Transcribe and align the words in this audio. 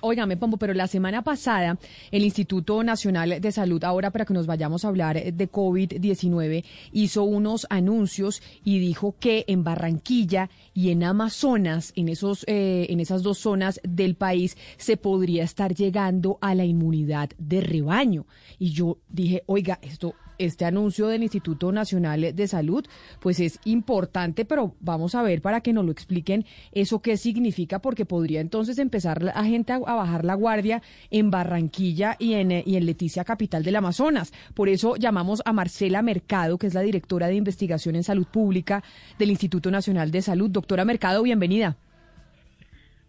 Óigame, 0.00 0.38
Pombo, 0.38 0.56
pero 0.56 0.72
la 0.72 0.86
semana 0.86 1.20
pasada 1.20 1.78
el 2.10 2.24
Instituto 2.24 2.82
Nacional 2.82 3.38
de 3.38 3.52
Salud, 3.52 3.84
ahora 3.84 4.10
para 4.10 4.24
que 4.24 4.32
nos 4.32 4.46
vayamos 4.46 4.82
a 4.82 4.88
hablar 4.88 5.22
de 5.22 5.52
COVID-19, 5.52 6.64
hizo 6.92 7.24
unos 7.24 7.66
anuncios 7.68 8.42
y 8.64 8.78
dijo 8.78 9.14
que 9.20 9.44
en 9.46 9.62
Barranquilla 9.62 10.48
y 10.72 10.88
en 10.88 11.04
Amazonas, 11.04 11.92
en, 11.96 12.08
esos, 12.08 12.44
eh, 12.48 12.86
en 12.88 12.98
esas 12.98 13.22
dos 13.22 13.36
zonas 13.36 13.78
del 13.82 14.14
país, 14.14 14.56
se 14.78 14.96
podría 14.96 15.44
estar 15.44 15.74
llegando 15.74 16.38
a 16.40 16.54
la 16.54 16.64
inmunidad 16.64 17.28
de 17.36 17.60
rebaño. 17.60 18.24
Y 18.58 18.70
yo 18.70 18.96
dije, 19.10 19.42
oiga, 19.44 19.80
esto 19.82 20.14
este 20.38 20.64
anuncio 20.64 21.08
del 21.08 21.22
Instituto 21.22 21.72
Nacional 21.72 22.34
de 22.34 22.48
Salud, 22.48 22.86
pues 23.20 23.40
es 23.40 23.60
importante, 23.64 24.44
pero 24.44 24.74
vamos 24.80 25.14
a 25.14 25.22
ver 25.22 25.42
para 25.42 25.60
que 25.60 25.72
nos 25.72 25.84
lo 25.84 25.92
expliquen 25.92 26.44
eso 26.72 27.00
qué 27.00 27.16
significa, 27.16 27.80
porque 27.80 28.04
podría 28.04 28.40
entonces 28.40 28.78
empezar 28.78 29.22
la 29.22 29.44
gente 29.44 29.72
a, 29.72 29.78
bajar 29.78 30.24
la 30.24 30.34
guardia 30.34 30.82
en 31.10 31.30
Barranquilla 31.30 32.16
y 32.18 32.34
en, 32.34 32.50
y 32.52 32.76
en 32.76 32.86
Leticia, 32.86 33.24
capital 33.24 33.62
del 33.62 33.76
Amazonas. 33.76 34.32
Por 34.54 34.68
eso 34.68 34.96
llamamos 34.96 35.42
a 35.44 35.52
Marcela 35.52 36.02
Mercado, 36.02 36.58
que 36.58 36.66
es 36.66 36.74
la 36.74 36.82
directora 36.82 37.28
de 37.28 37.34
investigación 37.34 37.96
en 37.96 38.04
salud 38.04 38.26
pública 38.26 38.82
del 39.18 39.30
Instituto 39.30 39.70
Nacional 39.70 40.10
de 40.10 40.22
Salud. 40.22 40.50
Doctora 40.50 40.84
Mercado, 40.84 41.22
bienvenida. 41.22 41.76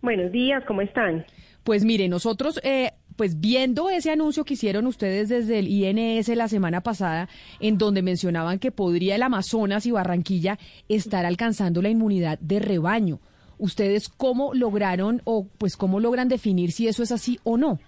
Buenos 0.01 0.31
días, 0.31 0.63
¿cómo 0.67 0.81
están? 0.81 1.25
Pues 1.63 1.83
mire, 1.83 2.07
nosotros 2.07 2.59
eh, 2.63 2.91
pues 3.15 3.39
viendo 3.39 3.89
ese 3.89 4.11
anuncio 4.11 4.43
que 4.43 4.55
hicieron 4.55 4.87
ustedes 4.87 5.29
desde 5.29 5.59
el 5.59 5.67
INS 5.67 6.27
la 6.29 6.47
semana 6.47 6.81
pasada, 6.81 7.29
en 7.59 7.77
donde 7.77 8.01
mencionaban 8.01 8.59
que 8.59 8.71
podría 8.71 9.15
el 9.15 9.23
Amazonas 9.23 9.85
y 9.85 9.91
Barranquilla 9.91 10.57
estar 10.89 11.25
alcanzando 11.25 11.81
la 11.81 11.89
inmunidad 11.89 12.39
de 12.39 12.59
rebaño. 12.59 13.19
¿Ustedes 13.57 14.09
cómo 14.09 14.53
lograron 14.53 15.21
o 15.23 15.47
pues 15.57 15.77
cómo 15.77 15.99
logran 15.99 16.27
definir 16.27 16.71
si 16.71 16.87
eso 16.87 17.03
es 17.03 17.11
así 17.11 17.39
o 17.43 17.57
no? 17.57 17.79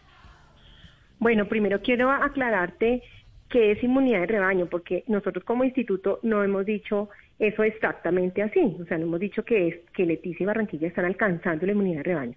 Bueno, 1.20 1.48
primero 1.48 1.82
quiero 1.82 2.12
aclararte 2.12 3.04
que 3.50 3.72
es 3.72 3.84
inmunidad 3.84 4.22
de 4.22 4.28
rebaño, 4.28 4.68
porque 4.68 5.04
nosotros 5.08 5.44
como 5.44 5.64
instituto 5.64 6.20
no 6.22 6.44
hemos 6.44 6.66
dicho 6.66 7.10
eso 7.40 7.64
exactamente 7.64 8.42
así, 8.42 8.78
o 8.82 8.86
sea, 8.86 8.98
no 8.98 9.06
hemos 9.06 9.20
dicho 9.20 9.44
que, 9.44 9.68
es, 9.68 9.76
que 9.94 10.06
Leticia 10.06 10.44
y 10.44 10.48
Barranquilla 10.48 10.88
están 10.88 11.06
alcanzando 11.06 11.66
la 11.66 11.72
inmunidad 11.72 11.98
de 11.98 12.04
rebaño 12.04 12.36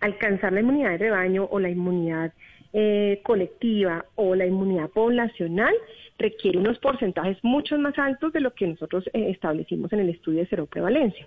alcanzar 0.00 0.52
la 0.52 0.60
inmunidad 0.60 0.90
de 0.90 0.98
rebaño 0.98 1.48
o 1.50 1.58
la 1.58 1.68
inmunidad 1.68 2.32
eh, 2.72 3.20
colectiva 3.24 4.04
o 4.14 4.34
la 4.34 4.46
inmunidad 4.46 4.90
poblacional 4.90 5.74
requiere 6.18 6.58
unos 6.58 6.78
porcentajes 6.78 7.36
mucho 7.42 7.76
más 7.78 7.98
altos 7.98 8.32
de 8.32 8.40
lo 8.40 8.54
que 8.54 8.66
nosotros 8.66 9.04
eh, 9.12 9.30
establecimos 9.30 9.92
en 9.92 10.00
el 10.00 10.10
estudio 10.10 10.40
de 10.40 10.46
cero 10.46 10.68
prevalencia. 10.70 11.26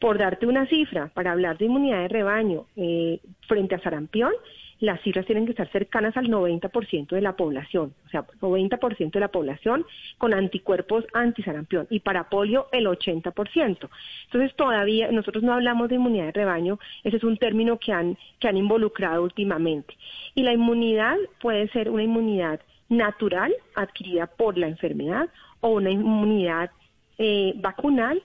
Por 0.00 0.18
darte 0.18 0.46
una 0.46 0.66
cifra, 0.66 1.08
para 1.14 1.32
hablar 1.32 1.58
de 1.58 1.66
inmunidad 1.66 2.00
de 2.00 2.08
rebaño 2.08 2.66
eh, 2.74 3.20
frente 3.46 3.74
a 3.74 3.80
sarampión, 3.80 4.32
las 4.80 5.00
cifras 5.02 5.26
tienen 5.26 5.44
que 5.44 5.52
estar 5.52 5.70
cercanas 5.70 6.16
al 6.16 6.28
90% 6.28 7.08
de 7.08 7.20
la 7.20 7.36
población, 7.36 7.94
o 8.06 8.08
sea, 8.08 8.26
90% 8.40 9.10
de 9.12 9.20
la 9.20 9.28
población 9.28 9.86
con 10.18 10.32
anticuerpos 10.32 11.04
antisarampión 11.12 11.86
y 11.90 12.00
para 12.00 12.28
polio 12.28 12.68
el 12.72 12.86
80%. 12.86 13.88
Entonces 14.24 14.56
todavía 14.56 15.12
nosotros 15.12 15.44
no 15.44 15.52
hablamos 15.52 15.88
de 15.88 15.96
inmunidad 15.96 16.26
de 16.26 16.32
rebaño, 16.32 16.78
ese 17.04 17.18
es 17.18 17.24
un 17.24 17.36
término 17.36 17.78
que 17.78 17.92
han, 17.92 18.16
que 18.38 18.48
han 18.48 18.56
involucrado 18.56 19.22
últimamente. 19.22 19.94
Y 20.34 20.42
la 20.42 20.52
inmunidad 20.52 21.16
puede 21.40 21.68
ser 21.68 21.90
una 21.90 22.02
inmunidad 22.02 22.60
natural 22.88 23.54
adquirida 23.74 24.26
por 24.26 24.56
la 24.56 24.66
enfermedad 24.66 25.28
o 25.60 25.68
una 25.70 25.90
inmunidad 25.90 26.70
eh, 27.18 27.52
vacunal 27.56 28.22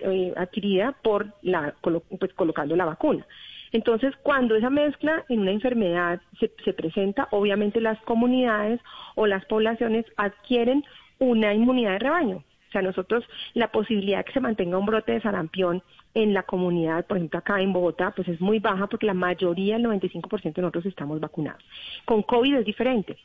eh, 0.00 0.32
adquirida 0.36 0.92
por 1.02 1.34
la, 1.42 1.74
pues, 1.82 2.32
colocando 2.34 2.76
la 2.76 2.86
vacuna. 2.86 3.26
Entonces, 3.72 4.14
cuando 4.22 4.56
esa 4.56 4.70
mezcla 4.70 5.24
en 5.28 5.40
una 5.40 5.52
enfermedad 5.52 6.20
se, 6.38 6.72
presenta, 6.72 7.28
obviamente 7.30 7.80
las 7.80 8.00
comunidades 8.02 8.80
o 9.14 9.26
las 9.26 9.44
poblaciones 9.46 10.04
adquieren 10.16 10.84
una 11.18 11.54
inmunidad 11.54 11.92
de 11.92 11.98
rebaño. 11.98 12.36
O 12.36 12.72
sea, 12.72 12.82
nosotros 12.82 13.24
la 13.54 13.70
posibilidad 13.70 14.18
de 14.18 14.24
que 14.24 14.32
se 14.32 14.40
mantenga 14.40 14.78
un 14.78 14.86
brote 14.86 15.12
de 15.12 15.20
sarampión 15.20 15.82
en 16.14 16.34
la 16.34 16.42
comunidad, 16.42 17.06
por 17.06 17.16
ejemplo 17.16 17.38
acá 17.38 17.60
en 17.60 17.72
Bogotá, 17.72 18.12
pues 18.14 18.28
es 18.28 18.40
muy 18.40 18.58
baja 18.58 18.86
porque 18.86 19.06
la 19.06 19.14
mayoría, 19.14 19.76
el 19.76 19.84
95% 19.84 20.54
de 20.54 20.62
nosotros 20.62 20.86
estamos 20.86 21.20
vacunados. 21.20 21.62
Con 22.04 22.22
COVID 22.22 22.56
es 22.56 22.64
diferente. 22.64 23.16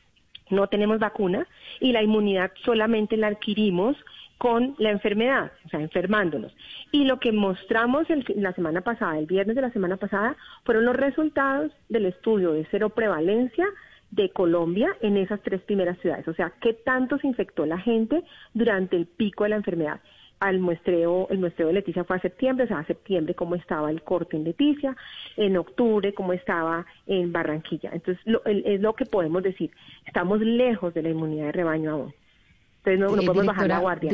No 0.50 0.66
tenemos 0.66 0.98
vacuna 0.98 1.46
y 1.80 1.92
la 1.92 2.02
inmunidad 2.02 2.52
solamente 2.64 3.16
la 3.16 3.28
adquirimos 3.28 3.96
con 4.42 4.74
la 4.78 4.90
enfermedad, 4.90 5.52
o 5.64 5.68
sea, 5.68 5.78
enfermándonos. 5.78 6.52
Y 6.90 7.04
lo 7.04 7.20
que 7.20 7.30
mostramos 7.30 8.08
la 8.34 8.52
semana 8.54 8.80
pasada, 8.80 9.16
el 9.16 9.26
viernes 9.26 9.54
de 9.54 9.62
la 9.62 9.70
semana 9.70 9.98
pasada, 9.98 10.34
fueron 10.64 10.84
los 10.84 10.96
resultados 10.96 11.70
del 11.88 12.06
estudio 12.06 12.50
de 12.50 12.66
cero 12.68 12.88
prevalencia 12.90 13.64
de 14.10 14.30
Colombia 14.30 14.88
en 15.00 15.16
esas 15.16 15.40
tres 15.42 15.60
primeras 15.60 15.96
ciudades. 16.00 16.26
O 16.26 16.34
sea, 16.34 16.52
qué 16.60 16.72
tanto 16.72 17.18
se 17.18 17.28
infectó 17.28 17.66
la 17.66 17.78
gente 17.78 18.24
durante 18.52 18.96
el 18.96 19.06
pico 19.06 19.44
de 19.44 19.50
la 19.50 19.56
enfermedad. 19.56 20.00
Al 20.40 20.58
muestreo, 20.58 21.28
el 21.30 21.38
muestreo 21.38 21.68
de 21.68 21.74
Leticia 21.74 22.02
fue 22.02 22.16
a 22.16 22.20
septiembre, 22.20 22.64
o 22.64 22.66
sea, 22.66 22.80
a 22.80 22.84
septiembre 22.86 23.36
cómo 23.36 23.54
estaba 23.54 23.92
el 23.92 24.02
corte 24.02 24.36
en 24.36 24.42
Leticia, 24.42 24.96
en 25.36 25.56
octubre 25.56 26.14
cómo 26.14 26.32
estaba 26.32 26.84
en 27.06 27.30
Barranquilla. 27.30 27.90
Entonces, 27.92 28.20
es 28.44 28.80
lo 28.80 28.94
que 28.94 29.06
podemos 29.06 29.44
decir. 29.44 29.70
Estamos 30.04 30.40
lejos 30.40 30.92
de 30.94 31.02
la 31.02 31.10
inmunidad 31.10 31.44
de 31.46 31.52
rebaño 31.52 31.92
aún. 31.92 32.21
Entonces 32.84 32.98
no, 32.98 33.16
no 33.16 33.22
eh, 33.22 33.26
podemos 33.26 33.46
bajar 33.46 33.68
la 33.68 33.78
guardia. 33.78 34.10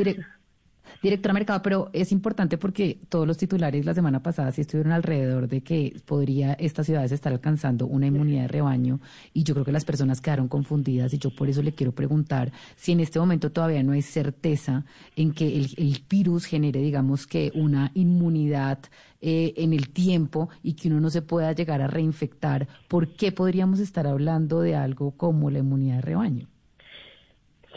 directora 1.01 1.33
Mercado, 1.33 1.61
pero 1.63 1.89
es 1.91 2.11
importante 2.11 2.57
porque 2.57 2.99
todos 3.09 3.25
los 3.25 3.37
titulares 3.37 3.83
la 3.85 3.95
semana 3.95 4.21
pasada 4.21 4.51
sí 4.51 4.61
estuvieron 4.61 4.91
alrededor 4.91 5.47
de 5.47 5.61
que 5.61 5.99
podría 6.05 6.53
estas 6.53 6.85
ciudades 6.85 7.11
estar 7.11 7.31
alcanzando 7.31 7.87
una 7.87 8.07
inmunidad 8.07 8.43
de 8.43 8.47
rebaño 8.49 8.99
y 9.33 9.43
yo 9.43 9.55
creo 9.55 9.65
que 9.65 9.71
las 9.71 9.85
personas 9.85 10.21
quedaron 10.21 10.47
confundidas 10.47 11.13
y 11.13 11.17
yo 11.17 11.35
por 11.35 11.49
eso 11.49 11.63
le 11.63 11.73
quiero 11.73 11.93
preguntar 11.93 12.51
si 12.75 12.91
en 12.91 12.99
este 12.99 13.19
momento 13.19 13.51
todavía 13.51 13.81
no 13.81 13.93
hay 13.93 14.03
certeza 14.03 14.85
en 15.15 15.33
que 15.33 15.47
el, 15.47 16.03
virus 16.09 16.45
genere, 16.45 16.79
digamos 16.79 17.25
que 17.25 17.51
una 17.55 17.91
inmunidad 17.95 18.79
eh, 19.21 19.53
en 19.57 19.73
el 19.73 19.89
tiempo 19.89 20.49
y 20.61 20.73
que 20.73 20.89
uno 20.89 20.99
no 20.99 21.09
se 21.09 21.21
pueda 21.21 21.53
llegar 21.53 21.81
a 21.81 21.87
reinfectar, 21.87 22.67
¿por 22.87 23.15
qué 23.15 23.31
podríamos 23.31 23.79
estar 23.79 24.05
hablando 24.05 24.61
de 24.61 24.75
algo 24.75 25.11
como 25.11 25.49
la 25.49 25.59
inmunidad 25.59 25.97
de 25.97 26.01
rebaño? 26.01 26.58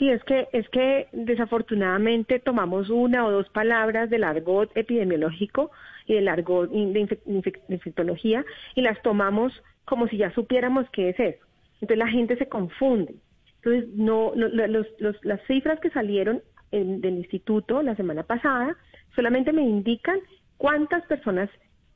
Sí, 0.02 0.10
es 0.10 0.24
que, 0.24 0.48
es 0.52 0.68
que 0.70 1.06
desafortunadamente 1.12 2.40
tomamos 2.40 2.90
una 2.90 3.24
o 3.24 3.30
dos 3.30 3.48
palabras 3.50 4.10
del 4.10 4.24
argot 4.24 4.68
epidemiológico 4.76 5.70
y 6.06 6.14
del 6.14 6.26
argot 6.26 6.68
de 6.72 7.20
infectología 7.68 8.44
y 8.74 8.80
las 8.80 9.00
tomamos 9.02 9.52
como 9.84 10.08
si 10.08 10.16
ya 10.16 10.34
supiéramos 10.34 10.90
qué 10.90 11.10
es 11.10 11.20
eso. 11.20 11.46
Entonces 11.74 11.98
la 11.98 12.08
gente 12.08 12.36
se 12.36 12.48
confunde. 12.48 13.14
Entonces, 13.62 13.90
no, 13.94 14.32
las 14.34 15.40
cifras 15.46 15.78
que 15.78 15.90
salieron 15.90 16.42
del 16.72 17.19
instituto 17.19 17.80
la 17.80 17.94
semana 17.94 18.24
pasada 18.24 18.76
solamente 19.14 19.52
me 19.52 19.62
indican 19.62 20.19
cuántas 20.56 21.06
personas 21.06 21.48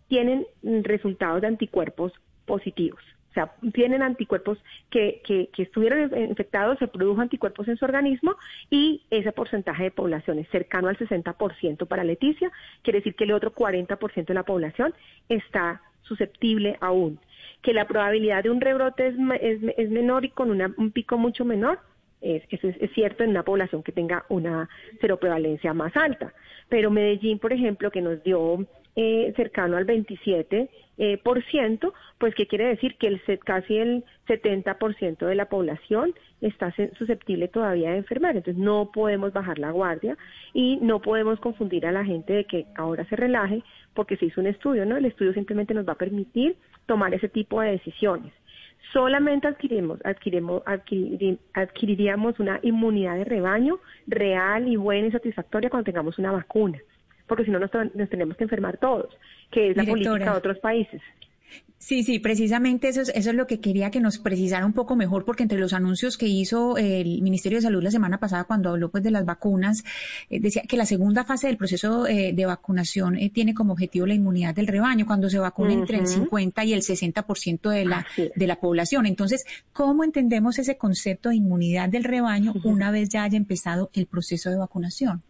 tienen 0.07 0.47
resultados 0.63 1.41
de 1.41 1.49
anticuerpos 1.49 2.13
positivos 2.45 3.03
sea, 3.37 3.53
tienen 3.73 4.03
anticuerpos 4.03 4.59
que, 4.91 5.21
que, 5.25 5.51
estuvieron 5.63 6.11
infectados, 6.19 6.79
se 6.79 6.89
produjo 6.89 7.21
anticuerpos 7.21 7.69
en 7.69 7.77
su 7.77 7.85
organismo 7.85 8.37
y 8.71 9.03
ese 9.11 9.31
porcentaje 9.33 9.85
de 9.85 9.91
población 9.91 10.39
es 10.39 10.49
cercano 10.49 10.89
al 10.89 10.97
60% 10.97 11.87
para 11.87 12.05
Leticia, 12.05 12.51
quiere 12.83 13.01
decir 13.01 13.15
que 13.15 13.25
el 13.25 13.33
otro 13.33 13.55
40% 13.55 14.27
de 14.27 14.35
la 14.35 14.43
población 14.43 14.95
está 15.29 15.83
susceptible 16.03 16.77
aún. 16.81 17.19
Que 17.63 17.73
la 17.73 17.87
probabilidad 17.87 18.43
de 18.43 18.51
un 18.51 18.61
rebrote 18.61 19.09
es, 19.09 19.15
es, 19.77 19.91
menor 19.91 20.25
y 20.25 20.31
con 20.31 20.51
un 20.51 20.91
pico 20.93 21.19
mucho 21.19 21.45
menor, 21.45 21.81
es, 22.21 22.43
eso 22.49 22.69
es, 22.69 22.91
cierto 22.93 23.25
en 23.25 23.31
una 23.31 23.43
población 23.43 23.83
que 23.83 23.93
tenga 23.93 24.25
una 24.29 24.69
seroprevalencia 25.01 25.75
más 25.75 25.97
alta. 25.97 26.33
Pero 26.69 26.91
Medellín, 26.91 27.39
por 27.39 27.53
ejemplo, 27.53 27.91
que 27.91 28.01
nos 28.01 28.23
dio 28.23 28.67
eh, 28.97 29.35
cercano 29.37 29.77
al 29.77 29.85
27 29.85 30.71
eh, 30.99 31.19
por 31.19 31.45
ciento, 31.45 31.93
pues 32.17 32.35
qué 32.35 32.47
quiere 32.47 32.65
decir 32.65 32.97
que 32.97 33.09
el 33.09 33.21
casi 33.45 33.77
el 33.77 34.05
70% 34.27 35.19
de 35.19 35.35
la 35.35 35.51
población 35.51 36.15
está 36.41 36.75
susceptible 36.97 37.49
todavía 37.49 37.91
de 37.91 37.99
enfermar. 37.99 38.37
Entonces 38.37 38.63
no 38.63 38.91
podemos 38.93 39.35
bajar 39.35 39.59
la 39.59 39.71
guardia 39.71 40.17
y 40.55 40.79
no 40.81 41.03
podemos 41.03 41.39
confundir 41.41 41.85
a 41.85 41.93
la 41.93 42.07
gente 42.07 42.33
de 42.33 42.45
que 42.45 42.65
ahora 42.75 43.05
se 43.05 43.17
relaje 43.17 43.63
porque 43.93 44.17
se 44.17 44.25
hizo 44.25 44.41
un 44.41 44.47
estudio, 44.47 44.87
¿no? 44.87 44.97
El 44.97 45.05
estudio 45.05 45.35
simplemente 45.35 45.75
nos 45.75 45.87
va 45.87 45.93
a 45.93 45.97
permitir 45.97 46.57
tomar 46.87 47.13
ese 47.13 47.29
tipo 47.29 47.61
de 47.61 47.73
decisiones. 47.73 48.33
Solamente 48.95 49.47
adquirimos, 49.47 50.01
adquirimos, 50.05 50.63
adquiriríamos 51.53 52.41
una 52.41 52.61
inmunidad 52.63 53.17
de 53.17 53.25
rebaño 53.25 53.79
real 54.07 54.69
y 54.69 54.77
buena 54.77 55.09
y 55.09 55.13
satisfactoria 55.13 55.69
cuando 55.69 55.85
tengamos 55.85 56.19
una 56.19 56.33
vacuna 56.33 56.79
porque 57.27 57.45
si 57.45 57.51
no 57.51 57.59
nos, 57.59 57.71
tenemos 57.71 58.37
que 58.37 58.45
enfermar 58.45 58.79
todos, 58.79 59.17
que 59.51 59.71
es 59.71 59.77
la 59.77 59.85
política 59.85 60.33
de 60.33 60.39
otros 60.39 60.59
países. 60.59 61.03
Sí, 61.79 62.03
sí, 62.03 62.19
precisamente 62.19 62.89
eso 62.89 63.03
es, 63.03 63.11
eso 63.11 63.31
es 63.31 63.37
lo 63.37 63.47
que 63.47 63.61
quería 63.61 63.91
que 63.91 64.01
nos 64.01 64.19
precisara 64.19 64.65
un 64.65 64.73
poco 64.73 64.97
mejor, 64.97 65.27
porque 65.27 65.43
entre 65.43 65.59
los 65.59 65.75
anuncios 65.75 66.17
que 66.17 66.27
hizo 66.27 66.79
el 66.79 67.21
Ministerio 67.21 67.59
de 67.59 67.63
Salud 67.63 67.83
la 67.83 67.91
semana 67.91 68.19
pasada 68.19 68.45
cuando 68.45 68.71
habló 68.71 68.91
pues 68.91 69.05
de 69.05 69.11
las 69.11 69.27
vacunas, 69.27 69.85
eh, 70.31 70.41
decía 70.41 70.63
que 70.67 70.79
la 70.79 70.87
segunda 70.87 71.25
fase 71.25 71.49
del 71.49 71.59
proceso 71.59 72.07
eh, 72.07 72.33
de 72.35 72.47
vacunación 72.47 73.17
eh, 73.19 73.31
tiene 73.31 73.55
como 73.55 73.75
objetivo 73.75 74.07
la 74.07 74.15
inmunidad 74.15 74.55
del 74.55 74.69
rebaño, 74.69 75.07
cuando 75.07 75.29
se 75.29 75.39
vacuna 75.39 75.75
entre 75.75 75.99
el 75.99 76.07
50 76.07 76.65
y 76.65 76.73
el 76.73 76.81
60% 76.81 77.71
de 77.71 77.85
la, 77.85 78.07
de 78.17 78.47
la 78.47 78.57
población. 78.57 79.05
Entonces, 79.05 79.45
¿cómo 79.75 80.03
entendemos 80.03 80.59
ese 80.59 80.79
concepto 80.79 81.29
de 81.29 81.37
inmunidad 81.37 81.91
del 81.91 82.05
rebaño 82.05 82.55
una 82.65 82.91
vez 82.91 83.11
ya 83.11 83.23
haya 83.23 83.37
empezado 83.37 83.91
el 83.93 84.07
proceso 84.07 84.51
de 84.51 84.57
vacunación? 84.57 85.23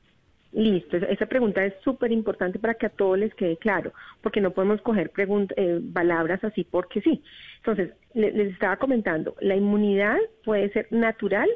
Listo, 0.56 0.96
esa 0.96 1.26
pregunta 1.26 1.62
es 1.66 1.74
súper 1.84 2.10
importante 2.12 2.58
para 2.58 2.72
que 2.72 2.86
a 2.86 2.88
todos 2.88 3.18
les 3.18 3.34
quede 3.34 3.58
claro, 3.58 3.92
porque 4.22 4.40
no 4.40 4.52
podemos 4.52 4.80
coger 4.80 5.12
eh, 5.18 5.80
palabras 5.92 6.42
así 6.44 6.64
porque 6.64 7.02
sí. 7.02 7.22
Entonces, 7.58 7.92
les, 8.14 8.34
estaba 8.34 8.78
comentando, 8.78 9.36
la 9.42 9.54
inmunidad 9.54 10.16
puede 10.46 10.72
ser 10.72 10.86
natural 10.90 11.46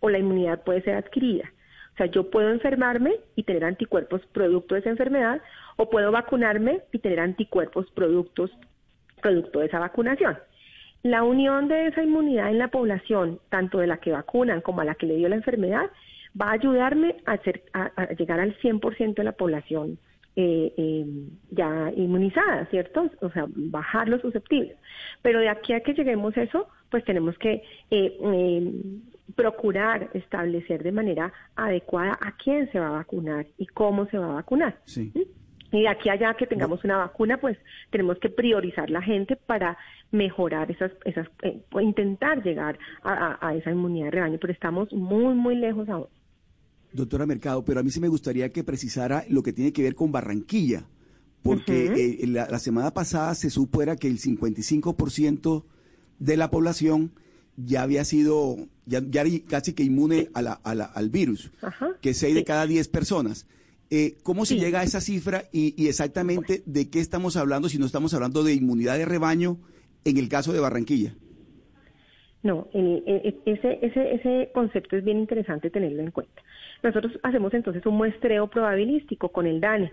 o 0.00 0.10
la 0.10 0.18
inmunidad 0.18 0.62
puede 0.64 0.82
ser 0.82 0.96
adquirida. 0.96 1.50
O 1.94 1.96
sea, 1.96 2.04
yo 2.04 2.28
puedo 2.28 2.50
enfermarme 2.50 3.14
y 3.36 3.44
tener 3.44 3.64
anticuerpos 3.64 4.20
producto 4.32 4.74
de 4.74 4.82
esa 4.82 4.90
enfermedad, 4.90 5.40
o 5.76 5.88
puedo 5.88 6.12
vacunarme 6.12 6.82
y 6.92 6.98
tener 6.98 7.20
anticuerpos 7.20 7.90
productos 7.92 8.50
producto 9.22 9.60
de 9.60 9.66
esa 9.66 9.78
vacunación. 9.78 10.36
La 11.02 11.22
unión 11.22 11.68
de 11.68 11.86
esa 11.86 12.02
inmunidad 12.02 12.50
en 12.50 12.58
la 12.58 12.68
población, 12.68 13.40
tanto 13.48 13.78
de 13.78 13.86
la 13.86 13.96
que 13.96 14.12
vacunan 14.12 14.60
como 14.60 14.82
a 14.82 14.84
la 14.84 14.94
que 14.94 15.06
le 15.06 15.16
dio 15.16 15.30
la 15.30 15.36
enfermedad, 15.36 15.90
va 16.40 16.50
a 16.50 16.52
ayudarme 16.52 17.16
a, 17.26 17.36
llegar 18.14 18.40
al 18.40 18.56
100% 18.58 19.14
de 19.14 19.24
la 19.24 19.32
población 19.32 19.98
eh, 20.34 20.72
eh, 20.76 21.06
ya 21.50 21.92
inmunizada, 21.94 22.66
¿cierto? 22.66 23.10
O 23.20 23.30
sea, 23.30 23.46
bajar 23.48 24.08
los 24.08 24.22
susceptibles. 24.22 24.76
Pero 25.20 25.40
de 25.40 25.48
aquí 25.48 25.74
a 25.74 25.80
que 25.80 25.92
lleguemos 25.92 26.36
a 26.36 26.42
eso, 26.42 26.68
pues 26.90 27.04
tenemos 27.04 27.36
que 27.38 27.62
eh, 27.90 28.72
procurar 29.34 30.08
establecer 30.14 30.82
de 30.82 30.92
manera 30.92 31.32
adecuada 31.54 32.18
a 32.20 32.32
quién 32.36 32.70
se 32.72 32.80
va 32.80 32.88
a 32.88 32.92
vacunar 32.92 33.46
y 33.58 33.66
cómo 33.66 34.06
se 34.06 34.18
va 34.18 34.26
a 34.26 34.34
vacunar. 34.34 34.78
Sí. 34.84 35.12
Y 35.72 35.82
de 35.82 35.88
aquí 35.88 36.10
allá 36.10 36.34
que 36.34 36.46
tengamos 36.46 36.84
una 36.84 36.98
vacuna, 36.98 37.38
pues 37.38 37.56
tenemos 37.90 38.18
que 38.18 38.28
priorizar 38.28 38.90
la 38.90 39.00
gente 39.00 39.36
para 39.36 39.78
mejorar 40.10 40.70
esas, 40.70 40.92
esas 41.06 41.26
intentar 41.80 42.42
llegar 42.42 42.78
a, 43.02 43.38
a, 43.40 43.54
esa 43.54 43.70
inmunidad 43.70 44.06
de 44.06 44.10
rebaño, 44.10 44.38
pero 44.38 44.52
estamos 44.52 44.92
muy, 44.92 45.34
muy 45.34 45.56
lejos 45.56 45.88
aún. 45.88 46.08
Doctora 46.92 47.26
Mercado, 47.26 47.64
pero 47.64 47.80
a 47.80 47.82
mí 47.82 47.90
sí 47.90 48.00
me 48.00 48.08
gustaría 48.08 48.50
que 48.52 48.64
precisara 48.64 49.24
lo 49.28 49.42
que 49.42 49.52
tiene 49.52 49.72
que 49.72 49.82
ver 49.82 49.94
con 49.94 50.12
Barranquilla, 50.12 50.84
porque 51.42 52.18
eh, 52.20 52.26
la, 52.26 52.58
semana 52.58 52.92
pasada 52.92 53.34
se 53.34 53.50
supo 53.50 53.82
era 53.82 53.96
que 53.96 54.08
el 54.08 54.18
55% 54.18 55.64
de 56.18 56.36
la 56.36 56.50
población 56.50 57.12
ya 57.56 57.82
había 57.82 58.04
sido, 58.04 58.56
ya, 58.86 59.02
casi 59.48 59.72
que 59.72 59.82
inmune 59.82 60.28
a 60.34 60.42
la, 60.42 60.52
al 60.52 61.10
virus, 61.10 61.50
que 62.00 62.14
6 62.14 62.34
de 62.34 62.44
cada 62.44 62.66
10 62.66 62.88
personas. 62.88 63.46
Eh, 63.90 64.16
¿Cómo 64.22 64.46
se 64.46 64.56
llega 64.56 64.80
a 64.80 64.84
esa 64.84 65.02
cifra 65.02 65.44
y, 65.52 65.86
exactamente 65.86 66.62
de 66.64 66.88
qué 66.88 67.00
estamos 67.00 67.36
hablando 67.36 67.68
si 67.68 67.78
no 67.78 67.84
estamos 67.84 68.14
hablando 68.14 68.42
de 68.42 68.54
inmunidad 68.54 68.96
de 68.96 69.04
rebaño 69.04 69.58
en 70.04 70.16
el 70.16 70.28
caso 70.28 70.52
de 70.52 70.60
Barranquilla? 70.60 71.14
No, 72.42 72.68
ese, 72.72 73.78
ese, 73.82 74.14
ese 74.14 74.50
concepto 74.54 74.96
es 74.96 75.04
bien 75.04 75.18
interesante 75.18 75.70
tenerlo 75.70 76.02
en 76.02 76.10
cuenta. 76.10 76.42
Nosotros 76.82 77.18
hacemos 77.22 77.54
entonces 77.54 77.84
un 77.86 77.96
muestreo 77.96 78.48
probabilístico 78.48 79.28
con 79.28 79.46
el 79.46 79.60
DANE. 79.60 79.92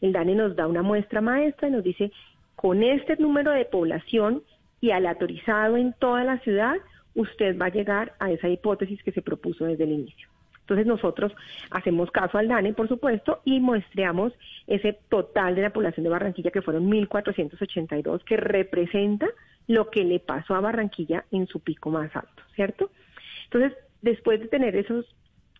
El 0.00 0.12
DANE 0.12 0.34
nos 0.34 0.56
da 0.56 0.66
una 0.66 0.82
muestra 0.82 1.20
maestra 1.20 1.68
y 1.68 1.70
nos 1.72 1.82
dice, 1.82 2.12
con 2.54 2.82
este 2.82 3.16
número 3.16 3.50
de 3.52 3.64
población 3.64 4.42
y 4.80 4.90
aleatorizado 4.90 5.76
en 5.76 5.94
toda 5.94 6.24
la 6.24 6.38
ciudad, 6.40 6.76
usted 7.14 7.58
va 7.58 7.66
a 7.66 7.70
llegar 7.70 8.12
a 8.18 8.30
esa 8.30 8.48
hipótesis 8.48 9.02
que 9.02 9.12
se 9.12 9.22
propuso 9.22 9.64
desde 9.64 9.84
el 9.84 9.92
inicio. 9.92 10.28
Entonces 10.60 10.86
nosotros 10.86 11.32
hacemos 11.70 12.10
caso 12.10 12.36
al 12.36 12.48
DANE, 12.48 12.74
por 12.74 12.88
supuesto, 12.88 13.40
y 13.44 13.58
muestreamos 13.58 14.34
ese 14.66 14.98
total 15.08 15.54
de 15.54 15.62
la 15.62 15.70
población 15.70 16.04
de 16.04 16.10
Barranquilla, 16.10 16.50
que 16.50 16.60
fueron 16.60 16.90
1.482, 16.90 18.22
que 18.22 18.36
representa 18.36 19.28
lo 19.66 19.88
que 19.88 20.04
le 20.04 20.20
pasó 20.20 20.54
a 20.54 20.60
Barranquilla 20.60 21.24
en 21.30 21.46
su 21.46 21.60
pico 21.60 21.90
más 21.90 22.14
alto, 22.14 22.42
¿cierto? 22.54 22.90
Entonces, 23.44 23.72
después 24.02 24.40
de 24.40 24.48
tener 24.48 24.76
esos 24.76 25.06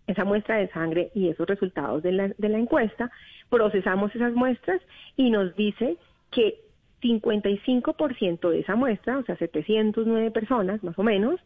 esa 0.09 0.25
muestra 0.25 0.57
de 0.57 0.69
sangre 0.71 1.11
y 1.15 1.29
esos 1.29 1.47
resultados 1.47 2.03
de 2.03 2.13
la, 2.13 2.59
encuesta, 2.59 3.11
procesamos 3.51 4.13
esas 4.15 4.33
muestras 4.33 4.81
y 5.17 5.31
nos 5.31 5.55
dice 5.55 5.99
que 6.31 6.61
55% 7.03 8.51
de 8.51 8.61
esa 8.61 8.75
muestra, 8.75 9.19
o 9.19 9.23
sea, 9.25 9.37
709 9.37 10.31
personas 10.31 10.83
más 10.83 10.99
o 10.99 11.03
menos, 11.03 11.39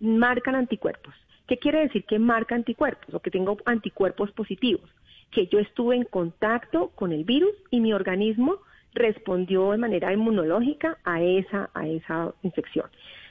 marcan 0.00 0.56
anticuerpos. 0.56 1.14
¿Qué 1.46 1.58
quiere 1.58 1.80
decir 1.80 2.04
que 2.06 2.18
marca 2.18 2.54
anticuerpos 2.54 3.14
o 3.14 3.20
que 3.20 3.30
tengo 3.30 3.58
anticuerpos 3.66 4.32
positivos? 4.32 4.90
Que 5.30 5.46
yo 5.46 5.58
estuve 5.58 5.96
en 5.96 6.04
contacto 6.04 6.88
con 6.94 7.12
el 7.12 7.24
virus 7.24 7.52
y 7.70 7.80
mi 7.80 7.92
organismo 7.92 8.56
respondió 8.94 9.72
de 9.72 9.78
manera 9.78 10.12
inmunológica 10.12 10.96
a 11.04 11.20
esa, 11.20 11.68
a 11.74 11.86
esa 11.86 12.32
infección 12.42 12.86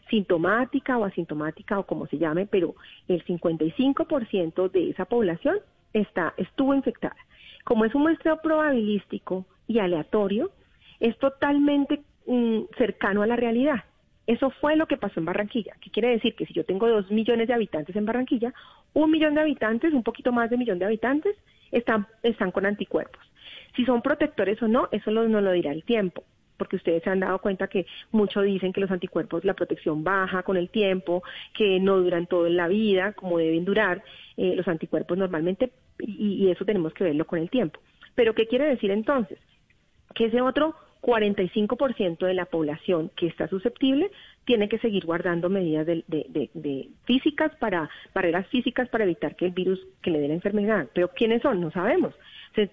sintomática 0.09 0.97
o 0.97 1.05
asintomática 1.05 1.79
o 1.79 1.85
como 1.85 2.07
se 2.07 2.17
llame, 2.17 2.45
pero 2.45 2.75
el 3.07 3.23
55% 3.25 4.71
de 4.71 4.89
esa 4.89 5.05
población 5.05 5.57
está, 5.93 6.33
estuvo 6.37 6.73
infectada. 6.73 7.15
Como 7.63 7.85
es 7.85 7.95
un 7.95 8.03
muestreo 8.03 8.41
probabilístico 8.41 9.45
y 9.67 9.79
aleatorio, 9.79 10.51
es 10.99 11.17
totalmente 11.19 12.01
mm, 12.27 12.61
cercano 12.77 13.21
a 13.21 13.27
la 13.27 13.35
realidad. 13.35 13.83
Eso 14.25 14.51
fue 14.61 14.75
lo 14.75 14.87
que 14.87 14.97
pasó 14.97 15.19
en 15.19 15.25
Barranquilla. 15.25 15.73
¿Qué 15.81 15.89
quiere 15.89 16.09
decir? 16.09 16.35
Que 16.35 16.45
si 16.45 16.53
yo 16.53 16.63
tengo 16.63 16.87
dos 16.87 17.11
millones 17.11 17.47
de 17.47 17.53
habitantes 17.53 17.95
en 17.95 18.05
Barranquilla, 18.05 18.53
un 18.93 19.11
millón 19.11 19.35
de 19.35 19.41
habitantes, 19.41 19.93
un 19.93 20.03
poquito 20.03 20.31
más 20.31 20.49
de 20.49 20.55
un 20.55 20.59
millón 20.59 20.79
de 20.79 20.85
habitantes, 20.85 21.35
están, 21.71 22.07
están 22.21 22.51
con 22.51 22.65
anticuerpos. 22.65 23.21
Si 23.75 23.83
son 23.85 24.01
protectores 24.01 24.61
o 24.61 24.67
no, 24.67 24.87
eso 24.91 25.11
no 25.11 25.41
lo 25.41 25.51
dirá 25.51 25.71
el 25.71 25.83
tiempo 25.83 26.23
porque 26.57 26.75
ustedes 26.75 27.03
se 27.03 27.09
han 27.09 27.19
dado 27.19 27.39
cuenta 27.39 27.67
que 27.67 27.85
muchos 28.11 28.43
dicen 28.43 28.73
que 28.73 28.81
los 28.81 28.91
anticuerpos, 28.91 29.43
la 29.43 29.53
protección 29.53 30.03
baja 30.03 30.43
con 30.43 30.57
el 30.57 30.69
tiempo, 30.69 31.23
que 31.53 31.79
no 31.79 31.99
duran 31.99 32.27
todo 32.27 32.47
en 32.47 32.57
la 32.57 32.67
vida, 32.67 33.13
como 33.13 33.37
deben 33.37 33.65
durar 33.65 34.03
eh, 34.37 34.55
los 34.55 34.67
anticuerpos 34.67 35.17
normalmente, 35.17 35.71
y, 35.99 36.49
eso 36.49 36.65
tenemos 36.65 36.93
que 36.93 37.03
verlo 37.03 37.25
con 37.25 37.39
el 37.39 37.49
tiempo. 37.49 37.79
Pero, 38.15 38.33
¿qué 38.33 38.47
quiere 38.47 38.65
decir 38.65 38.91
entonces? 38.91 39.39
Que 40.13 40.25
ese 40.25 40.41
otro 40.41 40.75
45% 41.03 42.25
de 42.25 42.33
la 42.33 42.45
población 42.45 43.11
que 43.15 43.27
está 43.27 43.47
susceptible 43.47 44.09
tiene 44.45 44.69
que 44.69 44.79
seguir 44.79 45.05
guardando 45.05 45.49
medidas 45.49 45.85
de, 45.85 46.03
de, 46.07 46.89
físicas 47.03 47.51
para 47.59 47.89
barreras 48.15 48.47
físicas 48.47 48.89
para 48.89 49.03
evitar 49.03 49.35
que 49.35 49.45
el 49.45 49.51
virus 49.51 49.85
que 50.01 50.11
le 50.11 50.19
dé 50.19 50.29
la 50.29 50.33
enfermedad. 50.33 50.87
Pero 50.93 51.09
quiénes 51.09 51.41
son, 51.41 51.61
no 51.61 51.71
sabemos 51.71 52.15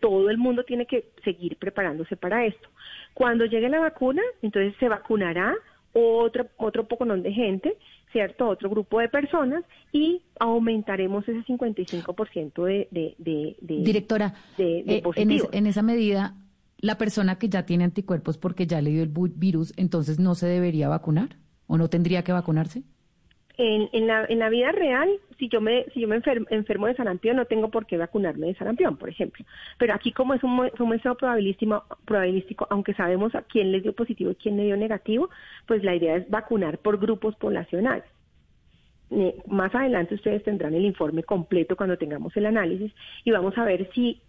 todo 0.01 0.31
el 0.31 0.39
mundo 0.39 0.65
tiene 0.65 0.87
que 0.87 1.07
seguir 1.25 1.57
preparándose 1.57 2.17
para 2.17 2.45
esto. 2.47 2.69
Cuando 3.15 3.47
llegue 3.47 3.69
la 3.69 3.81
vacuna, 3.81 4.23
entonces 4.43 4.75
se 4.79 4.89
vacunará 4.89 5.55
otro, 5.93 6.49
otro 6.57 6.87
poco 6.87 7.05
de 7.05 7.33
gente, 7.33 7.77
¿cierto? 8.13 8.49
Otro 8.49 8.71
grupo 8.71 9.01
de 9.01 9.09
personas 9.09 9.65
y 9.93 10.23
aumentaremos 10.39 11.27
ese 11.29 11.43
55% 11.45 12.65
de, 12.65 12.89
de, 12.91 13.15
de, 13.19 13.57
de 13.61 13.77
Directora, 13.83 14.35
de, 14.57 14.81
eh, 14.81 15.03
en, 15.17 15.31
en 15.53 15.67
esa 15.67 15.83
medida, 15.83 16.35
la 16.81 16.99
persona 16.99 17.39
que 17.39 17.49
ya 17.49 17.67
tiene 17.67 17.85
anticuerpos 17.85 18.39
porque 18.39 18.67
ya 18.67 18.81
le 18.81 18.91
dio 18.91 19.03
el 19.03 19.13
virus, 19.37 19.73
entonces 19.77 20.19
no 20.19 20.35
se 20.35 20.47
debería 20.47 20.89
vacunar 20.89 21.37
o 21.67 21.77
no 21.79 21.89
tendría 21.89 22.25
que 22.25 22.33
vacunarse? 22.33 22.83
En, 23.63 24.07
la, 24.07 24.25
en 24.25 24.39
la 24.39 24.49
vida 24.49 24.73
real, 24.73 25.11
si 25.39 25.51
yo 25.51 25.61
me, 25.61 25.85
si 25.93 26.01
yo 26.01 26.09
me 26.09 26.17
enfermo, 26.17 26.87
de 26.87 26.95
sarampión, 26.95 27.37
no 27.37 27.45
tengo 27.45 27.71
por 27.71 27.85
qué 27.85 27.99
vacunarme 27.99 28.47
de 28.47 28.55
sarampión, 28.55 28.97
por 28.97 29.11
ejemplo. 29.11 29.45
Pero 29.77 29.93
aquí 29.93 30.13
como 30.13 30.33
es 30.33 30.43
un, 30.43 30.59
un 30.79 30.89
muestreo 30.89 31.15
probabilístico, 31.15 31.85
probabilístico, 32.07 32.67
aunque 32.71 32.95
sabemos 32.95 33.35
a 33.35 33.43
quién 33.43 33.71
le 33.71 33.83
dio 33.83 33.93
positivo 33.93 34.31
y 34.31 34.37
quién 34.37 34.57
le 34.57 34.65
dio 34.65 34.79
negativo, 34.79 35.29
pues 35.67 35.85
la 35.85 35.95
idea 35.95 36.17
es 36.17 36.31
vacunar 36.31 36.79
por 36.79 36.99
grupos 36.99 37.37
poblacionales. 37.37 38.05
Eh, 39.11 39.37
más 39.47 39.75
adelante 39.75 40.15
ustedes 40.15 40.43
tendrán 40.43 40.73
el 40.73 40.85
informe 40.85 41.23
completo 41.25 41.77
cuando 41.77 41.99
tengamos 41.99 42.35
el 42.37 42.47
análisis 42.47 42.93
y 43.25 43.31
vamos 43.31 43.59
a 43.59 43.65
ver 43.65 43.91
si 43.93 44.23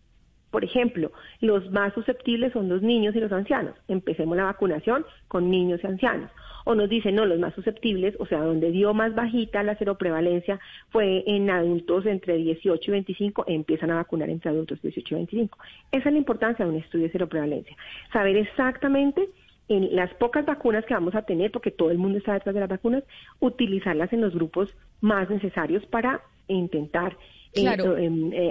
por 0.51 0.65
ejemplo, 0.65 1.11
los 1.39 1.71
más 1.71 1.93
susceptibles 1.93 2.53
son 2.53 2.67
los 2.69 2.81
niños 2.81 3.15
y 3.15 3.19
los 3.19 3.31
ancianos. 3.31 3.73
Empecemos 3.87 4.35
la 4.35 4.43
vacunación 4.43 5.05
con 5.29 5.49
niños 5.49 5.79
y 5.83 5.87
ancianos. 5.87 6.29
O 6.65 6.75
nos 6.75 6.89
dicen, 6.89 7.15
no, 7.15 7.25
los 7.25 7.39
más 7.39 7.55
susceptibles, 7.55 8.15
o 8.19 8.25
sea, 8.25 8.41
donde 8.41 8.69
dio 8.69 8.93
más 8.93 9.15
bajita 9.15 9.63
la 9.63 9.77
seroprevalencia 9.77 10.59
fue 10.89 11.23
en 11.25 11.49
adultos 11.49 12.05
entre 12.05 12.35
18 12.35 12.83
y 12.83 12.91
25, 12.91 13.45
empiezan 13.47 13.91
a 13.91 13.95
vacunar 13.95 14.29
entre 14.29 14.51
adultos 14.51 14.81
18 14.81 15.15
y 15.15 15.17
25. 15.17 15.57
Esa 15.91 16.09
es 16.09 16.13
la 16.13 16.19
importancia 16.19 16.65
de 16.65 16.71
un 16.71 16.77
estudio 16.77 17.05
de 17.05 17.13
seroprevalencia. 17.13 17.75
Saber 18.11 18.35
exactamente 18.37 19.29
en 19.69 19.95
las 19.95 20.13
pocas 20.15 20.45
vacunas 20.45 20.85
que 20.85 20.93
vamos 20.93 21.15
a 21.15 21.21
tener, 21.21 21.49
porque 21.49 21.71
todo 21.71 21.91
el 21.91 21.97
mundo 21.97 22.17
está 22.17 22.33
detrás 22.33 22.53
de 22.53 22.59
las 22.59 22.69
vacunas, 22.69 23.03
utilizarlas 23.39 24.11
en 24.11 24.21
los 24.21 24.33
grupos 24.33 24.69
más 24.99 25.29
necesarios 25.29 25.85
para 25.85 26.21
intentar 26.47 27.15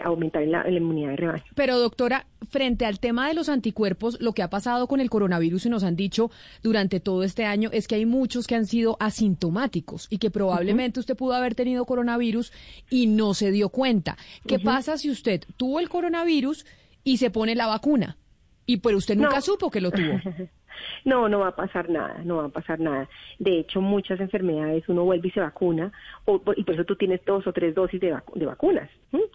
aumentar 0.05 0.47
la, 0.47 0.65
la 0.65 0.77
inmunidad 0.77 1.11
de 1.11 1.17
rebaño. 1.17 1.45
Pero 1.55 1.79
doctora, 1.79 2.27
frente 2.49 2.85
al 2.85 3.01
tema 3.01 3.29
de 3.29 3.35
los 3.35 3.49
anticuerpos, 3.49 4.21
lo 4.21 4.33
que 4.33 4.43
ha 4.43 4.51
pasado 4.51 4.87
con 4.87 5.01
el 5.01 5.11
coronavirus 5.11 5.67
y 5.67 5.71
nos 5.71 5.85
han 5.85 5.97
dicho 5.97 6.31
durante 6.63 7.01
todo 7.01 7.23
este 7.23 7.45
año 7.45 7.71
es 7.73 7.89
que 7.89 7.95
hay 7.97 8.07
muchos 8.07 8.47
que 8.47 8.55
han 8.55 8.67
sido 8.67 8.97
asintomáticos 9.01 10.07
y 10.11 10.19
que 10.19 10.31
probablemente 10.31 11.01
usted 11.01 11.17
pudo 11.17 11.35
haber 11.35 11.55
tenido 11.55 11.85
coronavirus 11.85 12.53
y 12.91 13.07
no 13.07 13.35
se 13.35 13.51
dio 13.51 13.69
cuenta. 13.69 14.17
¿Qué 14.47 14.59
pasa 14.59 14.99
si 14.99 15.11
usted 15.11 15.43
tuvo 15.57 15.81
el 15.81 15.89
coronavirus 15.89 16.67
y 17.05 17.17
se 17.17 17.31
pone 17.31 17.55
la 17.55 17.67
vacuna? 17.67 18.17
Y 18.67 18.79
pero 18.79 18.99
usted 18.99 19.17
nunca 19.17 19.41
supo 19.41 19.71
que 19.71 19.81
lo 19.81 19.91
tuvo. 19.91 20.21
No, 21.05 21.29
no 21.29 21.41
va 21.41 21.49
a 21.49 21.57
pasar 21.57 21.89
nada, 21.89 22.21
no 22.25 22.37
va 22.37 22.45
a 22.47 22.49
pasar 22.49 22.81
nada. 22.81 23.09
De 23.39 23.59
hecho, 23.59 23.81
muchas 23.81 24.21
enfermedades 24.21 24.89
uno 24.89 25.05
vuelve 25.05 25.29
y 25.29 25.31
se 25.31 25.41
vacuna, 25.41 25.93
o, 26.25 26.41
y 26.57 26.65
por 26.65 26.75
eso 26.75 26.85
tú 26.85 26.97
tienes 26.97 27.25
dos 27.25 27.47
o 27.47 27.53
tres 27.53 27.75
dosis 27.75 28.01
de, 28.01 28.17
vacunas 28.47 28.89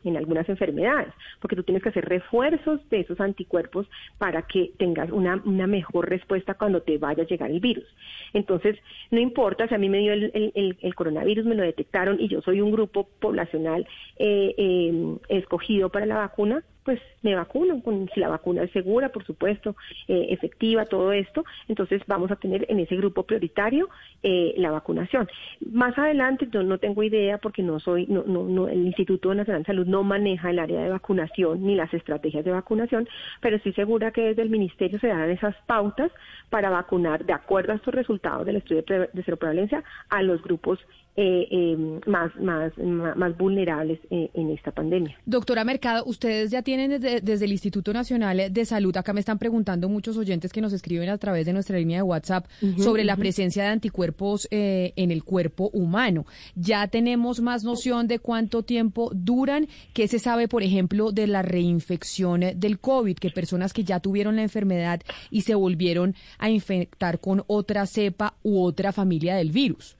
en 0.03 0.17
algunas 0.17 0.47
enfermedades, 0.47 1.13
porque 1.39 1.55
tú 1.55 1.63
tienes 1.63 1.83
que 1.83 1.89
hacer 1.89 2.05
refuerzos 2.05 2.87
de 2.89 3.01
esos 3.01 3.19
anticuerpos 3.19 3.87
para 4.17 4.43
que 4.43 4.71
tengas 4.77 5.11
una, 5.11 5.35
mejor 5.67 6.09
respuesta 6.09 6.53
cuando 6.53 6.81
te 6.81 6.97
vaya 6.97 7.23
a 7.23 7.27
llegar 7.27 7.49
el 7.49 7.59
virus. 7.59 7.85
Entonces, 8.33 8.77
no 9.11 9.19
importa 9.19 9.67
si 9.67 9.75
a 9.75 9.77
mí 9.77 9.89
me 9.89 9.99
dio 9.99 10.13
el, 10.13 10.77
el, 10.79 10.95
coronavirus, 10.95 11.45
me 11.45 11.55
lo 11.55 11.63
detectaron 11.63 12.19
y 12.19 12.27
yo 12.27 12.41
soy 12.41 12.61
un 12.61 12.71
grupo 12.71 13.07
poblacional 13.19 13.87
eh, 14.17 14.53
eh, 14.57 15.17
escogido 15.29 15.89
para 15.89 16.05
la 16.05 16.17
vacuna, 16.17 16.63
pues 16.85 17.01
me 17.23 17.33
vacuno, 17.35 17.81
con, 17.81 18.07
si 18.13 18.19
la 18.19 18.29
vacuna 18.29 18.63
es 18.63 18.71
segura, 18.71 19.09
por 19.09 19.25
supuesto, 19.25 19.75
eh, 20.07 20.27
efectiva, 20.29 20.85
todo 20.85 21.11
esto, 21.11 21.43
entonces 21.67 22.03
vamos 22.05 22.29
a 22.31 22.35
tener 22.35 22.65
en 22.69 22.79
ese 22.79 22.95
grupo 22.95 23.23
prioritario 23.23 23.89
eh, 24.21 24.53
la 24.57 24.69
vacunación. 24.69 25.27
Más 25.71 25.97
adelante, 25.97 26.47
yo 26.51 26.61
no 26.61 26.77
tengo 26.77 27.01
idea 27.01 27.39
porque 27.39 27.63
no 27.63 27.79
soy, 27.79 28.05
no, 28.05 28.23
no, 28.23 28.67
el 28.67 28.85
Instituto 28.85 29.33
Nacional 29.33 29.63
de 29.63 29.65
Salud 29.65 29.87
no 29.87 30.03
maneja 30.03 30.51
el 30.51 30.59
área 30.59 30.79
de 30.79 30.89
vacunación 30.89 31.65
ni 31.65 31.73
las 31.75 31.91
estrategias 31.91 32.45
de 32.45 32.51
vacunación, 32.51 33.09
pero 33.41 33.55
estoy 33.55 33.73
segura 33.73 34.11
que 34.11 34.21
desde 34.21 34.43
el 34.43 34.51
Ministerio 34.51 34.99
se 34.99 35.07
dan 35.07 35.31
esas 35.31 35.55
pautas 35.65 36.11
para 36.51 36.69
vacunar 36.69 37.25
de 37.25 37.33
acuerdo 37.33 37.73
a 37.73 37.77
estos 37.77 37.95
resultados 37.95 38.45
del 38.45 38.57
estudio 38.57 38.83
de, 38.83 39.09
de 39.11 39.23
cero 39.23 39.37
prevalencia 39.37 39.83
a 40.09 40.21
los 40.21 40.41
grupos 40.43 40.79
eh, 41.17 41.47
em, 41.49 42.01
más, 42.07 42.35
más, 42.35 42.73
más 42.77 43.37
vulnerables 43.37 43.99
eh, 44.09 44.29
en 44.33 44.49
esta 44.49 44.71
pandemia. 44.71 45.17
Doctora 45.25 45.63
Mercado, 45.63 46.03
ustedes 46.05 46.51
ya 46.51 46.61
tienen 46.61 46.99
desde, 46.99 47.45
el 47.45 47.51
Instituto 47.51 47.93
Nacional 47.93 48.51
de 48.51 48.65
Salud, 48.65 48.95
acá 48.97 49.13
me 49.13 49.21
están 49.21 49.39
preguntando 49.39 49.87
muchos 49.87 50.17
oyentes 50.17 50.51
que 50.51 50.59
nos 50.59 50.73
escriben 50.73 51.09
a 51.09 51.17
través 51.17 51.45
de 51.45 51.53
nuestra 51.53 51.77
línea 51.77 51.99
de 51.99 52.03
WhatsApp 52.03 52.47
sobre 52.77 53.05
la 53.05 53.15
presencia 53.15 53.63
de 53.63 53.69
anticuerpos 53.69 54.47
eh, 54.51 54.91
en 54.97 55.09
el 55.09 55.23
cuerpo 55.23 55.69
humano. 55.71 56.25
Ya 56.55 56.87
tenemos 56.87 57.39
más 57.39 57.63
noción 57.63 58.07
de 58.07 58.19
cuánto 58.19 58.63
tiempo 58.63 59.09
duran, 59.13 59.67
qué 59.93 60.09
se 60.09 60.19
sabe, 60.19 60.49
por 60.49 60.63
ejemplo, 60.63 61.11
de 61.11 61.27
la 61.27 61.41
reinfección 61.41 62.41
del 62.55 62.79
COVID, 62.79 63.15
que 63.17 63.29
personas 63.29 63.71
que 63.71 63.85
ya 63.85 64.01
tuvieron 64.01 64.35
la 64.35 64.43
enfermedad 64.43 65.01
y 65.31 65.41
se 65.41 65.55
volvieron 65.55 66.13
a 66.39 66.49
infectar 66.49 67.19
con 67.19 67.43
otra 67.47 67.85
cepa 67.85 68.35
u 68.43 68.61
otra 68.61 68.91
familia 68.91 69.35
del 69.35 69.51
virus. 69.51 69.97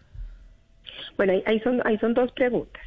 Bueno, 1.18 1.34
ahí, 1.46 1.60
son, 1.62 1.82
ahí 1.86 1.98
son 2.00 2.14
dos 2.14 2.32
preguntas. 2.32 2.82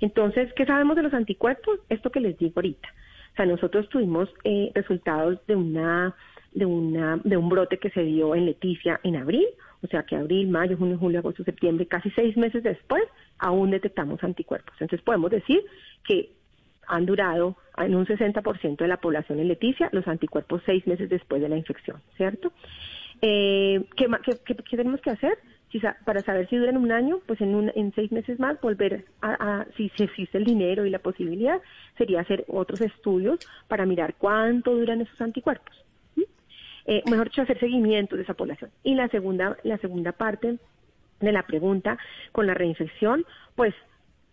Entonces, 0.00 0.52
¿qué 0.54 0.66
sabemos 0.66 0.96
de 0.96 1.02
los 1.02 1.14
anticuerpos? 1.14 1.78
Esto 1.88 2.10
que 2.10 2.20
les 2.20 2.36
digo 2.38 2.52
ahorita. 2.56 2.88
O 3.32 3.36
sea, 3.36 3.46
nosotros 3.46 3.88
tuvimos 3.88 4.28
eh, 4.44 4.70
resultados 4.74 5.38
de 5.46 5.56
una 5.56 6.14
de 6.52 6.66
una 6.66 7.18
de 7.24 7.36
un 7.36 7.48
brote 7.48 7.78
que 7.78 7.88
se 7.90 8.02
dio 8.02 8.34
en 8.34 8.44
Leticia 8.44 9.00
en 9.04 9.16
abril, 9.16 9.46
o 9.82 9.86
sea 9.86 10.02
que 10.02 10.16
abril, 10.16 10.48
mayo, 10.48 10.76
junio, 10.76 10.98
julio, 10.98 11.20
agosto, 11.20 11.44
septiembre, 11.44 11.86
casi 11.86 12.10
seis 12.10 12.36
meses 12.36 12.62
después, 12.62 13.02
aún 13.38 13.70
detectamos 13.70 14.22
anticuerpos. 14.22 14.74
Entonces 14.78 15.02
podemos 15.02 15.30
decir 15.30 15.62
que 16.04 16.30
han 16.86 17.06
durado 17.06 17.56
en 17.78 17.94
un 17.94 18.06
60% 18.06 18.76
de 18.76 18.88
la 18.88 18.98
población 18.98 19.40
en 19.40 19.48
Leticia 19.48 19.88
los 19.92 20.06
anticuerpos 20.08 20.62
seis 20.66 20.86
meses 20.86 21.08
después 21.08 21.40
de 21.40 21.48
la 21.48 21.56
infección, 21.56 22.02
¿cierto? 22.16 22.52
Eh, 23.22 23.82
¿qué, 23.96 24.06
qué, 24.44 24.56
qué 24.56 24.76
tenemos 24.76 25.00
que 25.00 25.10
hacer? 25.10 25.38
Para 26.04 26.20
saber 26.22 26.48
si 26.48 26.56
duran 26.56 26.76
un 26.76 26.92
año, 26.92 27.20
pues 27.26 27.40
en, 27.40 27.54
un, 27.54 27.72
en 27.74 27.92
seis 27.94 28.12
meses 28.12 28.38
más 28.38 28.60
volver 28.60 29.06
a, 29.22 29.66
si, 29.76 29.90
existe 29.98 30.38
el 30.38 30.44
dinero 30.44 30.84
y 30.84 30.90
la 30.90 30.98
posibilidad, 30.98 31.60
sería 31.96 32.20
hacer 32.20 32.44
otros 32.48 32.80
estudios 32.80 33.40
para 33.68 33.86
mirar 33.86 34.14
cuánto 34.18 34.74
duran 34.74 35.00
esos 35.00 35.20
anticuerpos. 35.20 35.74
Eh, 36.84 37.02
mejor 37.08 37.28
dicho, 37.28 37.42
hacer 37.42 37.60
seguimiento 37.60 38.16
de 38.16 38.22
esa 38.22 38.34
población. 38.34 38.70
Y 38.82 38.96
la 38.96 39.08
segunda, 39.08 39.56
la 39.62 39.78
segunda 39.78 40.12
parte 40.12 40.58
de 41.20 41.32
la 41.32 41.44
pregunta 41.44 41.96
con 42.32 42.46
la 42.46 42.54
reinfección, 42.54 43.24
pues 43.54 43.72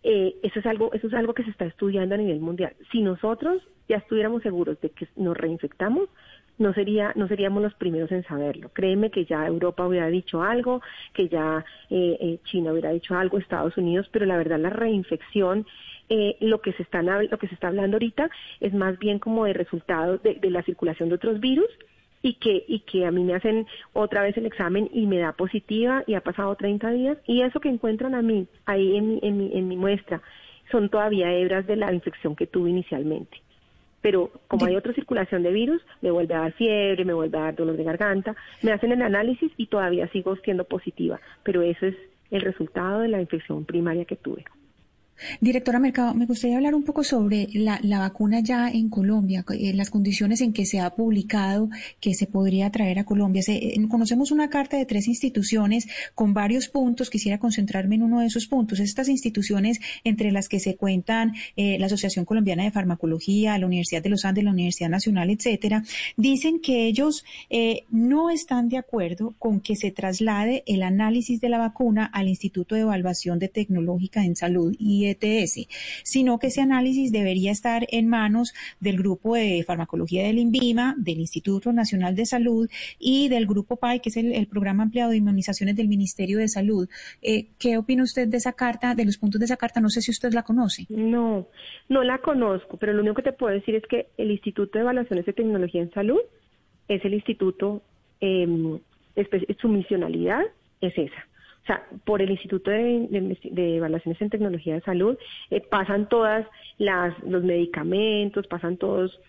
eh, 0.02 0.34
eso 0.42 0.58
es 0.58 0.66
algo, 0.66 0.92
eso 0.92 1.06
es 1.06 1.14
algo 1.14 1.34
que 1.34 1.44
se 1.44 1.50
está 1.50 1.66
estudiando 1.66 2.14
a 2.14 2.18
nivel 2.18 2.40
mundial. 2.40 2.74
Si 2.90 3.02
nosotros 3.02 3.62
ya 3.88 3.96
estuviéramos 3.96 4.42
seguros 4.42 4.80
de 4.80 4.90
que 4.90 5.06
nos 5.16 5.36
reinfectamos, 5.36 6.08
no 6.60 6.74
sería 6.74 7.12
no 7.16 7.26
seríamos 7.26 7.62
los 7.62 7.74
primeros 7.74 8.12
en 8.12 8.22
saberlo. 8.24 8.70
Créeme 8.72 9.10
que 9.10 9.24
ya 9.24 9.46
Europa 9.46 9.86
hubiera 9.86 10.08
dicho 10.08 10.42
algo, 10.42 10.82
que 11.14 11.28
ya 11.28 11.64
eh, 11.88 12.16
eh, 12.20 12.38
China 12.44 12.72
hubiera 12.72 12.90
dicho 12.90 13.16
algo, 13.16 13.38
Estados 13.38 13.76
Unidos, 13.76 14.08
pero 14.12 14.26
la 14.26 14.36
verdad 14.36 14.60
la 14.60 14.70
reinfección 14.70 15.66
eh, 16.10 16.36
lo 16.40 16.60
que 16.60 16.72
se 16.74 16.82
está 16.82 17.02
lo 17.02 17.38
que 17.38 17.48
se 17.48 17.54
está 17.54 17.68
hablando 17.68 17.96
ahorita 17.96 18.30
es 18.60 18.74
más 18.74 18.98
bien 18.98 19.18
como 19.18 19.46
de 19.46 19.54
resultado 19.54 20.18
de, 20.18 20.38
la 20.50 20.62
circulación 20.62 21.08
de 21.08 21.14
otros 21.14 21.40
virus 21.40 21.70
y 22.22 22.34
que 22.34 22.64
y 22.68 22.80
que 22.80 23.06
a 23.06 23.10
mí 23.10 23.24
me 23.24 23.34
hacen 23.34 23.66
otra 23.94 24.22
vez 24.22 24.36
el 24.36 24.44
examen 24.44 24.90
y 24.92 25.06
me 25.06 25.18
da 25.18 25.32
positiva 25.32 26.04
y 26.06 26.14
ha 26.14 26.20
pasado 26.20 26.54
30 26.56 26.90
días 26.90 27.18
y 27.26 27.42
eso 27.42 27.60
que 27.60 27.70
encuentran 27.70 28.14
a 28.14 28.22
mí 28.22 28.46
ahí 28.66 28.96
en 28.96 29.08
mi, 29.08 29.20
en 29.22 29.38
mi, 29.38 29.50
en 29.56 29.68
mi 29.68 29.76
muestra 29.76 30.20
son 30.70 30.90
todavía 30.90 31.32
hebras 31.32 31.66
de 31.66 31.76
la 31.76 31.92
infección 31.92 32.36
que 32.36 32.46
tuve 32.46 32.70
inicialmente 32.70 33.40
pero 34.00 34.30
como 34.48 34.66
hay 34.66 34.76
otra 34.76 34.92
circulación 34.92 35.42
de 35.42 35.52
virus, 35.52 35.82
me 36.00 36.10
vuelve 36.10 36.34
a 36.34 36.40
dar 36.40 36.52
fiebre, 36.52 37.04
me 37.04 37.12
vuelve 37.12 37.38
a 37.38 37.42
dar 37.42 37.56
dolor 37.56 37.76
de 37.76 37.84
garganta, 37.84 38.34
me 38.62 38.72
hacen 38.72 38.92
el 38.92 39.02
análisis 39.02 39.52
y 39.56 39.66
todavía 39.66 40.08
sigo 40.08 40.36
siendo 40.36 40.64
positiva, 40.64 41.20
pero 41.42 41.62
eso 41.62 41.86
es 41.86 41.96
el 42.30 42.42
resultado 42.42 43.00
de 43.00 43.08
la 43.08 43.20
infección 43.20 43.64
primaria 43.64 44.04
que 44.04 44.16
tuve. 44.16 44.44
Directora 45.40 45.78
Mercado, 45.78 46.14
me 46.14 46.26
gustaría 46.26 46.56
hablar 46.56 46.74
un 46.74 46.84
poco 46.84 47.04
sobre 47.04 47.48
la, 47.52 47.80
vacuna 47.82 48.40
ya 48.40 48.70
en 48.70 48.88
Colombia, 48.88 49.44
en 49.48 49.76
las 49.76 49.90
condiciones 49.90 50.40
en 50.40 50.52
que 50.52 50.66
se 50.66 50.80
ha 50.80 50.90
publicado 50.90 51.68
que 52.00 52.14
se 52.14 52.26
podría 52.26 52.70
traer 52.70 52.98
a 52.98 53.04
Colombia. 53.04 53.42
Eh, 53.46 53.76
conocemos 53.88 54.30
una 54.30 54.48
carta 54.48 54.76
de 54.76 54.86
tres 54.86 55.08
instituciones 55.08 55.86
con 56.14 56.34
varios 56.34 56.68
puntos. 56.68 57.10
Quisiera 57.10 57.38
concentrarme 57.38 57.96
en 57.96 58.02
uno 58.02 58.20
de 58.20 58.26
esos 58.26 58.46
puntos. 58.46 58.80
Estas 58.80 59.08
instituciones, 59.08 59.80
entre 60.04 60.32
las 60.32 60.48
que 60.48 60.60
se 60.60 60.76
cuentan 60.76 61.34
eh, 61.56 61.78
la 61.78 61.86
Asociación 61.86 62.24
Colombiana 62.24 62.64
de 62.64 62.70
Farmacología, 62.70 63.58
la 63.58 63.66
Universidad 63.66 64.02
de 64.02 64.08
los 64.08 64.24
Andes, 64.24 64.44
la 64.44 64.52
Universidad 64.52 64.88
Nacional, 64.88 65.30
etcétera, 65.30 65.84
dicen 66.16 66.60
que 66.60 66.86
ellos 66.86 67.24
eh, 67.50 67.84
no 67.90 68.30
están 68.30 68.68
de 68.68 68.78
acuerdo 68.78 69.34
con 69.38 69.60
que 69.60 69.76
se 69.76 69.90
traslade 69.90 70.62
el 70.66 70.82
análisis 70.82 71.40
de 71.40 71.48
la 71.48 71.58
vacuna 71.58 72.06
al 72.06 72.28
Instituto 72.28 72.74
de 72.74 72.82
Evaluación 72.82 73.38
de 73.38 73.48
Tecnológica 73.48 74.24
en 74.24 74.36
Salud 74.36 74.74
y 74.78 75.09
Sino 76.02 76.38
que 76.38 76.48
ese 76.48 76.60
análisis 76.60 77.12
debería 77.12 77.50
estar 77.50 77.86
en 77.90 78.08
manos 78.08 78.52
del 78.80 78.96
grupo 78.96 79.34
de 79.34 79.62
farmacología 79.66 80.24
del 80.24 80.38
INVIMA, 80.38 80.94
del 80.98 81.20
Instituto 81.20 81.72
Nacional 81.72 82.14
de 82.14 82.26
Salud 82.26 82.68
y 82.98 83.28
del 83.28 83.46
grupo 83.46 83.76
PAI, 83.76 84.00
que 84.00 84.08
es 84.08 84.16
el, 84.16 84.46
programa 84.46 84.82
ampliado 84.82 85.10
de 85.10 85.16
inmunizaciones 85.16 85.76
del 85.76 85.88
Ministerio 85.88 86.38
de 86.38 86.48
Salud. 86.48 86.88
Eh, 87.22 87.48
¿Qué 87.58 87.78
opina 87.78 88.02
usted 88.02 88.28
de 88.28 88.36
esa 88.36 88.52
carta, 88.52 88.94
de 88.94 89.04
los 89.04 89.18
puntos 89.18 89.38
de 89.38 89.44
esa 89.44 89.56
carta? 89.56 89.80
No 89.80 89.88
sé 89.88 90.00
si 90.00 90.10
usted 90.10 90.32
la 90.32 90.42
conoce. 90.42 90.86
No, 90.88 91.46
no 91.88 92.02
la 92.02 92.18
conozco, 92.18 92.76
pero 92.76 92.92
lo 92.92 93.02
único 93.02 93.16
que 93.16 93.22
te 93.22 93.32
puedo 93.32 93.54
decir 93.54 93.74
es 93.74 93.84
que 93.86 94.08
el 94.16 94.30
Instituto 94.30 94.78
de 94.78 94.82
Evaluaciones 94.82 95.26
de 95.26 95.32
Tecnología 95.32 95.82
en 95.82 95.92
Salud 95.92 96.20
es 96.88 97.04
el 97.04 97.14
instituto, 97.14 97.82
eh, 98.20 98.46
su 99.60 99.68
misionalidad 99.68 100.42
es 100.80 100.96
esa. 100.98 101.26
O 101.62 101.66
sea, 101.66 101.86
por 102.04 102.22
el 102.22 102.30
Instituto 102.30 102.70
de, 102.70 103.76
Evaluaciones 103.76 104.20
en 104.20 104.30
Tecnología 104.30 104.74
de 104.74 104.80
Salud 104.80 105.16
eh, 105.50 105.60
pasan 105.60 106.08
todas 106.08 106.46
las 106.78 107.18
los 107.22 107.44
medicamentos, 107.44 108.46
pasan 108.46 108.76
todos 108.76 109.20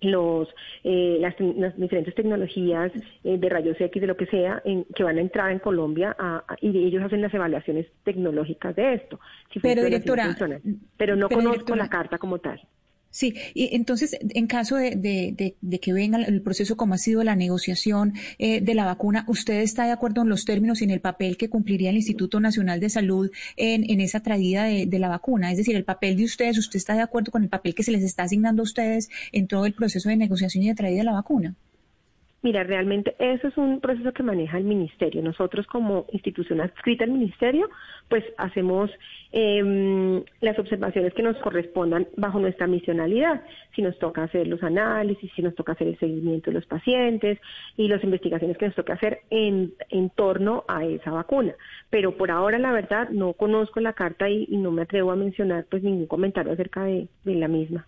los 0.00 0.48
eh, 0.84 1.18
las, 1.20 1.36
diferentes 1.76 2.14
tecnologías 2.14 2.92
eh, 3.24 3.38
de 3.38 3.48
rayos 3.48 3.80
X 3.80 4.00
de 4.00 4.06
lo 4.06 4.16
que 4.16 4.26
sea 4.26 4.62
en, 4.64 4.84
que 4.94 5.02
van 5.02 5.18
a 5.18 5.20
entrar 5.20 5.50
en 5.50 5.58
Colombia 5.58 6.16
y 6.60 6.86
ellos 6.86 7.02
hacen 7.02 7.20
las 7.20 7.34
evaluaciones 7.34 7.86
tecnológicas 8.04 8.76
de 8.76 8.94
esto. 8.94 9.18
pero 9.60 9.84
directora, 9.84 10.36
pero 10.96 11.16
no 11.16 11.28
conozco 11.28 11.74
la 11.74 11.88
carta 11.88 12.18
como 12.18 12.38
tal. 12.38 12.60
Sí, 13.10 13.34
y 13.54 13.74
entonces, 13.74 14.18
en 14.20 14.46
caso 14.46 14.76
de, 14.76 14.94
de, 14.94 15.78
que 15.80 15.92
venga 15.92 16.18
el 16.18 16.42
proceso 16.42 16.76
como 16.76 16.94
ha 16.94 16.98
sido 16.98 17.24
la 17.24 17.36
negociación 17.36 18.12
eh, 18.38 18.60
de 18.60 18.74
la 18.74 18.84
vacuna, 18.84 19.24
¿usted 19.28 19.60
está 19.60 19.86
de 19.86 19.92
acuerdo 19.92 20.22
en 20.22 20.28
los 20.28 20.44
términos 20.44 20.80
y 20.80 20.84
en 20.84 20.90
el 20.90 21.00
papel 21.00 21.38
que 21.38 21.48
cumpliría 21.48 21.90
el 21.90 21.96
Instituto 21.96 22.38
Nacional 22.38 22.80
de 22.80 22.90
Salud 22.90 23.30
en, 23.56 23.90
en 23.90 24.00
esa 24.00 24.20
traída 24.20 24.64
de, 24.64 24.98
la 24.98 25.08
vacuna? 25.08 25.50
Es 25.50 25.56
decir, 25.56 25.74
el 25.74 25.84
papel 25.84 26.16
de 26.16 26.24
ustedes, 26.24 26.58
¿usted 26.58 26.76
está 26.76 26.94
de 26.94 27.02
acuerdo 27.02 27.32
con 27.32 27.42
el 27.42 27.48
papel 27.48 27.74
que 27.74 27.82
se 27.82 27.92
les 27.92 28.02
está 28.02 28.24
asignando 28.24 28.62
a 28.62 28.64
ustedes 28.64 29.08
en 29.32 29.46
todo 29.46 29.64
el 29.64 29.72
proceso 29.72 30.10
de 30.10 30.16
negociación 30.16 30.64
y 30.64 30.68
de 30.68 30.74
traída 30.74 30.98
de 30.98 31.04
la 31.04 31.12
vacuna? 31.12 31.56
Mira, 32.40 32.62
realmente 32.62 33.16
eso 33.18 33.48
es 33.48 33.56
un 33.56 33.80
proceso 33.80 34.12
que 34.12 34.22
maneja 34.22 34.58
el 34.58 34.64
ministerio. 34.64 35.20
Nosotros 35.22 35.66
como 35.66 36.06
institución 36.12 36.60
adscrita 36.60 37.02
al 37.02 37.10
ministerio, 37.10 37.68
pues 38.08 38.24
hacemos 38.36 38.92
eh, 39.32 40.22
las 40.40 40.56
observaciones 40.56 41.14
que 41.14 41.22
nos 41.24 41.36
correspondan 41.38 42.06
bajo 42.16 42.38
nuestra 42.38 42.68
misionalidad. 42.68 43.42
Si 43.74 43.82
nos 43.82 43.98
toca 43.98 44.22
hacer 44.22 44.46
los 44.46 44.62
análisis, 44.62 45.32
si 45.34 45.42
nos 45.42 45.56
toca 45.56 45.72
hacer 45.72 45.88
el 45.88 45.98
seguimiento 45.98 46.52
de 46.52 46.54
los 46.54 46.66
pacientes 46.66 47.40
y 47.76 47.88
las 47.88 48.04
investigaciones 48.04 48.56
que 48.56 48.66
nos 48.66 48.76
toca 48.76 48.92
hacer 48.92 49.22
en, 49.30 49.72
en 49.90 50.08
torno 50.10 50.64
a 50.68 50.84
esa 50.84 51.10
vacuna. 51.10 51.54
Pero 51.90 52.16
por 52.16 52.30
ahora, 52.30 52.60
la 52.60 52.70
verdad, 52.70 53.08
no 53.08 53.32
conozco 53.32 53.80
la 53.80 53.94
carta 53.94 54.30
y, 54.30 54.46
no 54.58 54.70
me 54.70 54.82
atrevo 54.82 55.10
a 55.10 55.16
mencionar 55.16 55.66
pues 55.68 55.82
ningún 55.82 56.06
comentario 56.06 56.52
acerca 56.52 56.84
de 56.84 57.08
la 57.24 57.48
misma. 57.48 57.84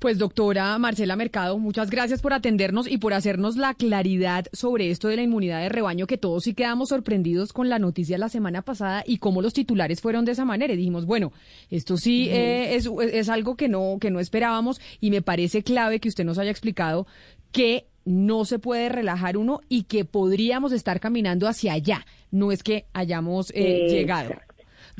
Pues 0.00 0.16
doctora 0.16 0.78
Marcela 0.78 1.14
Mercado, 1.14 1.58
muchas 1.58 1.90
gracias 1.90 2.22
por 2.22 2.32
atendernos 2.32 2.90
y 2.90 2.96
por 2.96 3.12
hacernos 3.12 3.58
la 3.58 3.74
claridad 3.74 4.46
sobre 4.50 4.90
esto 4.90 5.08
de 5.08 5.16
la 5.16 5.22
inmunidad 5.22 5.60
de 5.60 5.68
rebaño, 5.68 6.06
que 6.06 6.16
todos 6.16 6.44
sí 6.44 6.54
quedamos 6.54 6.88
sorprendidos 6.88 7.52
con 7.52 7.68
la 7.68 7.78
noticia 7.78 8.16
la 8.16 8.30
semana 8.30 8.62
pasada 8.62 9.04
y 9.06 9.18
cómo 9.18 9.42
los 9.42 9.52
titulares 9.52 10.00
fueron 10.00 10.24
de 10.24 10.32
esa 10.32 10.46
manera. 10.46 10.72
Y 10.72 10.78
dijimos, 10.78 11.04
bueno, 11.04 11.34
esto 11.68 11.98
sí 11.98 12.30
eh, 12.30 12.76
es, 12.76 12.88
es 13.12 13.28
algo 13.28 13.56
que 13.56 13.68
no, 13.68 13.98
que 14.00 14.10
no 14.10 14.20
esperábamos 14.20 14.80
y 15.02 15.10
me 15.10 15.20
parece 15.20 15.62
clave 15.62 16.00
que 16.00 16.08
usted 16.08 16.24
nos 16.24 16.38
haya 16.38 16.50
explicado 16.50 17.06
que 17.52 17.84
no 18.06 18.46
se 18.46 18.58
puede 18.58 18.88
relajar 18.88 19.36
uno 19.36 19.60
y 19.68 19.82
que 19.82 20.06
podríamos 20.06 20.72
estar 20.72 20.98
caminando 20.98 21.46
hacia 21.46 21.74
allá. 21.74 22.06
No 22.30 22.52
es 22.52 22.62
que 22.62 22.86
hayamos 22.94 23.52
eh, 23.54 23.88
llegado. 23.90 24.30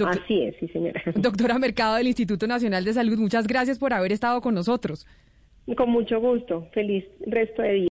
Así 0.09 0.42
es, 0.42 0.54
sí, 0.61 0.69
señora. 0.69 1.02
Doctora 1.14 1.59
Mercado 1.59 1.97
del 1.97 2.07
Instituto 2.07 2.47
Nacional 2.47 2.85
de 2.85 2.92
Salud, 2.92 3.19
muchas 3.19 3.47
gracias 3.47 3.78
por 3.78 3.92
haber 3.92 4.12
estado 4.12 4.40
con 4.40 4.54
nosotros. 4.54 5.07
Con 5.76 5.90
mucho 5.90 6.21
gusto. 6.21 6.66
Feliz 6.73 7.04
resto 7.26 7.62
de 7.62 7.73
día. 7.73 7.88